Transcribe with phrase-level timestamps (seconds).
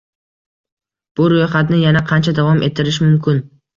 [1.19, 3.45] Bu ro‘yxatni yana qancha davom ettirish mumkin?